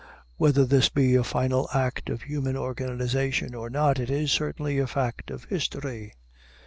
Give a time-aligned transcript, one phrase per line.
[0.37, 4.87] Whether this be a final fact of human organization or not, it is certainly a
[4.87, 6.11] fact of history.